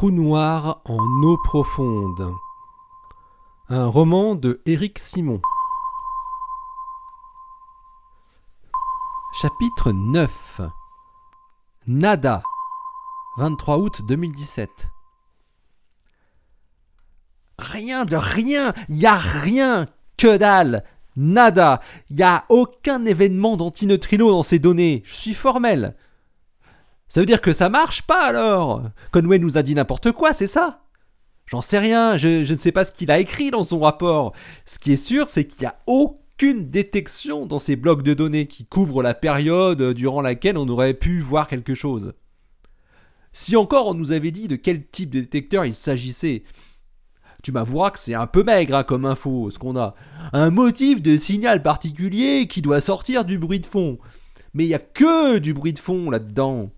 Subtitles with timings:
[0.00, 2.34] trou noir en eau profonde.
[3.68, 5.42] Un roman de Éric Simon.
[9.34, 10.62] Chapitre 9
[11.86, 12.42] Nada.
[13.36, 14.88] 23 août 2017
[17.58, 19.84] Rien de rien, y a rien,
[20.16, 20.82] que dalle,
[21.14, 25.94] nada, y a aucun événement d'antineutrino dans ces données, je suis formel.
[27.10, 30.46] Ça veut dire que ça marche pas alors Conway nous a dit n'importe quoi, c'est
[30.46, 30.84] ça
[31.46, 34.32] J'en sais rien, je, ne sais pas ce qu'il a écrit dans son rapport.
[34.64, 38.46] Ce qui est sûr, c'est qu'il n'y a aucune détection dans ces blocs de données
[38.46, 42.14] qui couvrent la période durant laquelle on aurait pu voir quelque chose.
[43.32, 46.44] Si encore on nous avait dit de quel type de détecteur il s'agissait,
[47.42, 49.96] tu m'avoueras que c'est un peu maigre hein, comme info, ce qu'on a.
[50.32, 53.98] Un motif de signal particulier qui doit sortir du bruit de fond.
[54.54, 56.70] Mais il n'y a que du bruit de fond là-dedans.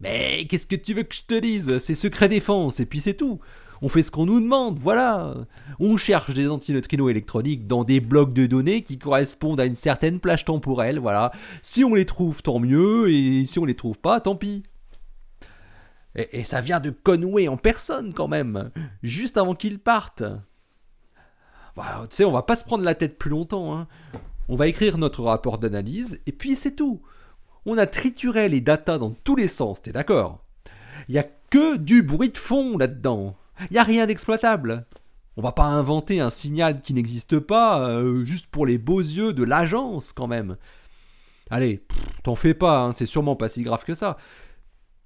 [0.00, 1.78] Mais qu'est-ce que tu veux que je te dise?
[1.78, 3.40] C'est secret défense, et puis c'est tout.
[3.80, 5.34] On fait ce qu'on nous demande, voilà.
[5.78, 10.18] On cherche des antineutrinos électroniques dans des blocs de données qui correspondent à une certaine
[10.18, 11.32] plage temporelle, voilà.
[11.62, 14.64] Si on les trouve, tant mieux, et si on les trouve pas, tant pis.
[16.14, 18.70] Et, ça vient de Conway en personne quand même,
[19.02, 20.24] juste avant qu'il parte.
[21.76, 23.76] Bah, tu sais, on va pas se prendre la tête plus longtemps.
[23.76, 23.86] Hein.
[24.48, 27.00] On va écrire notre rapport d'analyse, et puis c'est tout.
[27.66, 30.44] On a trituré les datas dans tous les sens, t'es d'accord?
[31.08, 33.36] Il a que du bruit de fond là-dedans.
[33.70, 34.86] Il a rien d'exploitable.
[35.36, 39.32] On va pas inventer un signal qui n'existe pas euh, juste pour les beaux yeux
[39.32, 40.56] de l'agence quand même.
[41.50, 41.84] Allez,
[42.24, 44.18] t'en fais pas, hein, c'est sûrement pas si grave que ça.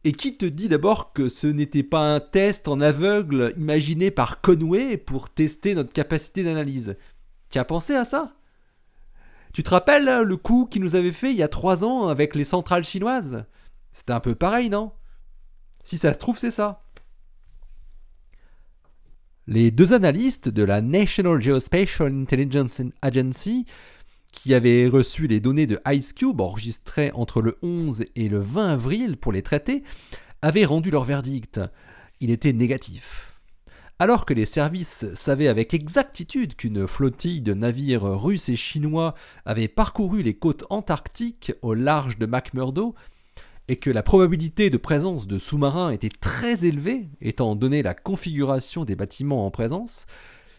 [0.04, 4.40] Et qui te dit d'abord que ce n'était pas un test en aveugle imaginé par
[4.40, 6.96] Conway pour tester notre capacité d'analyse?
[7.50, 8.34] Tu as pensé à ça?
[9.52, 12.34] Tu te rappelles le coup qu'il nous avait fait il y a trois ans avec
[12.34, 13.44] les centrales chinoises?
[13.92, 14.92] C'était un peu pareil, non?
[15.84, 16.82] Si ça se trouve, c'est ça.
[19.46, 23.66] Les deux analystes de la National Geospatial Intelligence Agency
[24.32, 28.72] qui avait reçu les données de Ice Cube enregistrées entre le 11 et le 20
[28.72, 29.84] avril pour les traiter,
[30.40, 31.60] avaient rendu leur verdict.
[32.20, 33.31] Il était négatif.
[34.02, 39.14] Alors que les services savaient avec exactitude qu'une flottille de navires russes et chinois
[39.44, 42.96] avait parcouru les côtes antarctiques au large de McMurdo,
[43.68, 48.84] et que la probabilité de présence de sous-marins était très élevée, étant donné la configuration
[48.84, 50.06] des bâtiments en présence,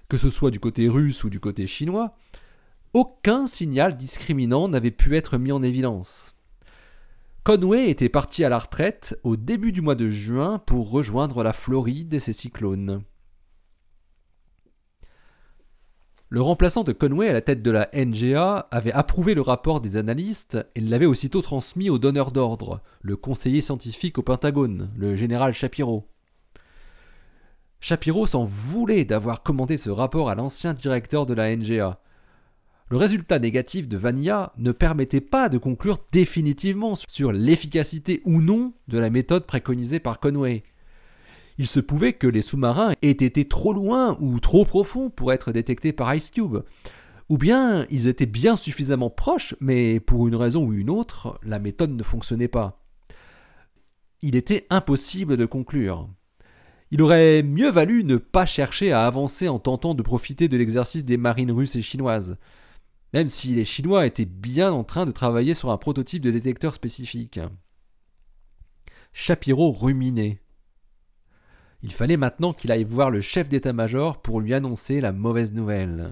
[0.08, 2.16] que ce soit du côté russe ou du côté chinois,
[2.94, 6.34] aucun signal discriminant n'avait pu être mis en évidence.
[7.44, 11.52] Conway était parti à la retraite au début du mois de juin pour rejoindre la
[11.52, 13.04] Floride et ses cyclones.
[16.34, 19.98] Le remplaçant de Conway à la tête de la NGA avait approuvé le rapport des
[19.98, 25.54] analystes et l'avait aussitôt transmis au donneur d'ordre, le conseiller scientifique au Pentagone, le général
[25.54, 26.10] Shapiro.
[27.82, 32.00] Shapiro s'en voulait d'avoir commandé ce rapport à l'ancien directeur de la NGA,
[32.90, 38.74] le résultat négatif de Vanilla ne permettait pas de conclure définitivement sur l'efficacité ou non
[38.88, 40.64] de la méthode préconisée par Conway.
[41.58, 45.52] Il se pouvait que les sous-marins aient été trop loin ou trop profonds pour être
[45.52, 46.60] détectés par Ice Cube.
[47.30, 51.60] Ou bien ils étaient bien suffisamment proches, mais pour une raison ou une autre, la
[51.60, 52.84] méthode ne fonctionnait pas.
[54.22, 56.10] Il était impossible de conclure.
[56.92, 61.06] Il aurait mieux valu ne pas chercher à avancer en tentant de profiter de l'exercice
[61.06, 62.38] des marines russes et chinoises
[63.14, 66.74] même si les Chinois étaient bien en train de travailler sur un prototype de détecteur
[66.74, 67.40] spécifique.
[69.14, 70.42] Shapiro ruminait.
[71.84, 76.08] Il fallait maintenant qu'il aille voir le chef d'état-major pour lui annoncer la mauvaise nouvelle.